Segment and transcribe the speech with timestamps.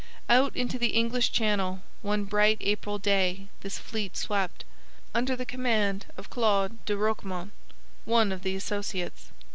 [0.29, 4.65] Out into the English Channel one bright April day this fleet swept,
[5.13, 7.51] under the command of Claude de Roquemont,
[8.05, 9.29] one of the Associates.